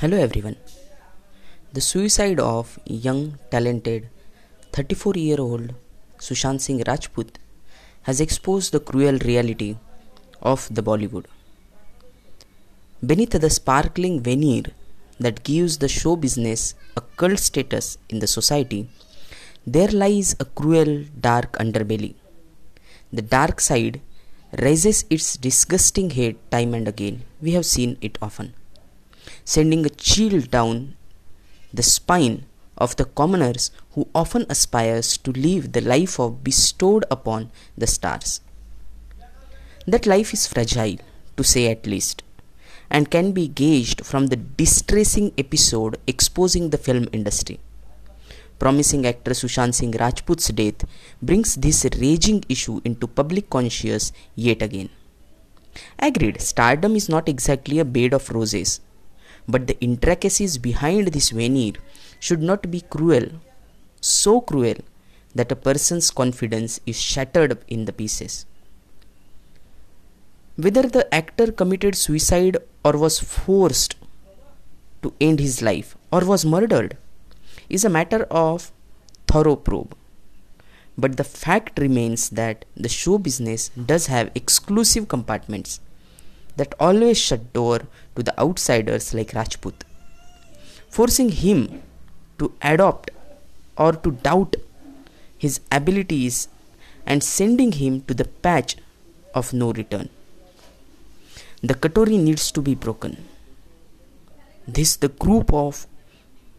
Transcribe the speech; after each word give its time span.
Hello 0.00 0.16
everyone. 0.18 0.56
The 1.72 1.80
suicide 1.80 2.40
of 2.40 2.80
young, 2.84 3.38
talented 3.52 4.08
34 4.72 5.12
year 5.14 5.40
old 5.40 5.72
Sushant 6.18 6.60
Singh 6.60 6.82
Rajput 6.84 7.38
has 8.02 8.20
exposed 8.20 8.72
the 8.72 8.80
cruel 8.80 9.18
reality 9.18 9.76
of 10.42 10.66
the 10.74 10.82
Bollywood. 10.82 11.26
Beneath 13.06 13.38
the 13.44 13.48
sparkling 13.48 14.20
veneer 14.20 14.64
that 15.20 15.44
gives 15.44 15.78
the 15.78 15.88
show 15.88 16.16
business 16.16 16.74
a 16.96 17.00
cult 17.00 17.38
status 17.38 17.96
in 18.08 18.18
the 18.18 18.26
society, 18.26 18.88
there 19.64 19.92
lies 20.02 20.34
a 20.40 20.44
cruel, 20.44 21.04
dark 21.20 21.52
underbelly. 21.52 22.16
The 23.12 23.22
dark 23.22 23.60
side 23.60 24.00
raises 24.58 25.04
its 25.08 25.36
disgusting 25.36 26.10
head 26.10 26.34
time 26.50 26.74
and 26.74 26.88
again. 26.88 27.22
We 27.40 27.52
have 27.52 27.64
seen 27.64 27.96
it 28.00 28.18
often 28.20 28.54
sending 29.44 29.84
a 29.84 29.90
chill 29.90 30.40
down 30.40 30.96
the 31.72 31.82
spine 31.82 32.46
of 32.76 32.96
the 32.96 33.04
commoners 33.04 33.70
who 33.92 34.08
often 34.14 34.46
aspires 34.48 35.16
to 35.18 35.32
live 35.32 35.72
the 35.72 35.80
life 35.80 36.18
of 36.18 36.42
bestowed 36.42 37.04
upon 37.10 37.50
the 37.76 37.86
stars. 37.86 38.40
That 39.86 40.06
life 40.06 40.32
is 40.32 40.46
fragile, 40.46 40.96
to 41.36 41.44
say 41.44 41.70
at 41.70 41.86
least, 41.86 42.22
and 42.90 43.10
can 43.10 43.32
be 43.32 43.48
gauged 43.48 44.04
from 44.04 44.28
the 44.28 44.36
distressing 44.36 45.32
episode 45.36 45.98
exposing 46.06 46.70
the 46.70 46.78
film 46.78 47.08
industry. 47.12 47.60
Promising 48.58 49.06
actor 49.06 49.32
Sushant 49.32 49.74
Singh 49.74 49.92
Rajput's 49.92 50.48
death 50.48 50.84
brings 51.20 51.56
this 51.56 51.84
raging 52.00 52.44
issue 52.48 52.80
into 52.84 53.06
public 53.06 53.50
conscious 53.50 54.12
yet 54.36 54.62
again. 54.62 54.90
Agreed, 55.98 56.40
stardom 56.40 56.94
is 56.94 57.08
not 57.08 57.28
exactly 57.28 57.78
a 57.78 57.84
bed 57.84 58.14
of 58.14 58.30
roses, 58.30 58.80
but 59.48 59.66
the 59.66 59.78
intricacies 59.80 60.58
behind 60.58 61.08
this 61.08 61.30
veneer 61.30 61.74
should 62.18 62.42
not 62.42 62.70
be 62.70 62.80
cruel, 62.80 63.26
so 64.00 64.40
cruel 64.40 64.76
that 65.34 65.52
a 65.52 65.56
person's 65.56 66.10
confidence 66.10 66.80
is 66.86 67.00
shattered 67.00 67.58
in 67.68 67.84
the 67.84 67.92
pieces. 67.92 68.46
Whether 70.56 70.82
the 70.82 71.12
actor 71.12 71.50
committed 71.50 71.96
suicide 71.96 72.56
or 72.84 72.96
was 72.96 73.18
forced 73.18 73.96
to 75.02 75.12
end 75.20 75.40
his 75.40 75.60
life 75.60 75.96
or 76.12 76.24
was 76.24 76.44
murdered 76.44 76.96
is 77.68 77.84
a 77.84 77.90
matter 77.90 78.22
of 78.30 78.70
thorough 79.26 79.56
probe. 79.56 79.96
But 80.96 81.16
the 81.16 81.24
fact 81.24 81.78
remains 81.80 82.30
that 82.30 82.64
the 82.76 82.88
show 82.88 83.18
business 83.18 83.70
does 83.70 84.06
have 84.06 84.30
exclusive 84.34 85.08
compartments 85.08 85.80
that 86.56 86.74
always 86.78 87.18
shut 87.18 87.52
door 87.52 87.80
to 88.16 88.22
the 88.22 88.38
outsiders 88.38 89.12
like 89.14 89.32
Rajput, 89.32 89.84
forcing 90.88 91.30
him 91.30 91.82
to 92.38 92.52
adopt 92.62 93.10
or 93.76 93.92
to 93.92 94.12
doubt 94.12 94.56
his 95.38 95.60
abilities 95.70 96.48
and 97.06 97.22
sending 97.22 97.72
him 97.72 98.00
to 98.02 98.14
the 98.14 98.24
patch 98.24 98.76
of 99.34 99.52
no 99.52 99.72
return. 99.72 100.08
The 101.62 101.74
coterie 101.74 102.18
needs 102.18 102.50
to 102.52 102.60
be 102.62 102.74
broken. 102.74 103.16
This 104.66 104.96
the 104.96 105.08
group 105.08 105.52
of 105.52 105.86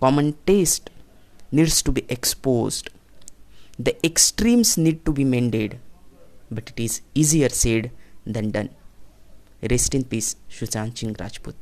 common 0.00 0.36
taste 0.46 0.90
needs 1.52 1.82
to 1.82 1.92
be 1.92 2.04
exposed. 2.08 2.90
The 3.78 3.94
extremes 4.04 4.76
need 4.76 5.04
to 5.06 5.12
be 5.12 5.24
mended, 5.24 5.78
but 6.50 6.70
it 6.70 6.80
is 6.80 7.00
easier 7.14 7.48
said 7.48 7.90
than 8.26 8.50
done. 8.50 8.70
Rest 9.70 9.94
in 9.94 10.04
peace, 10.04 10.36
Sushant 10.50 10.98
Singh 10.98 11.16
Rajput. 11.18 11.54